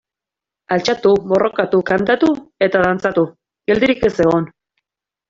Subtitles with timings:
[0.75, 2.29] Altxatu, borrokatu, kantatu
[2.69, 3.25] eta dantzatu,
[3.73, 4.49] geldirik ez egon.